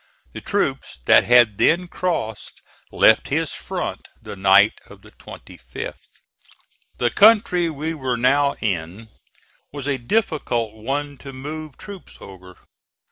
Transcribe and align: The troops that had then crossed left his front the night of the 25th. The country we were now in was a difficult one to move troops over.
The 0.33 0.41
troops 0.41 0.97
that 1.05 1.25
had 1.25 1.59
then 1.59 1.87
crossed 1.87 2.63
left 2.91 3.27
his 3.27 3.53
front 3.53 4.07
the 4.19 4.35
night 4.35 4.73
of 4.87 5.03
the 5.03 5.11
25th. 5.11 6.07
The 6.97 7.11
country 7.11 7.69
we 7.69 7.93
were 7.93 8.17
now 8.17 8.55
in 8.61 9.09
was 9.71 9.85
a 9.85 9.99
difficult 9.99 10.73
one 10.73 11.19
to 11.19 11.31
move 11.33 11.77
troops 11.77 12.17
over. 12.19 12.57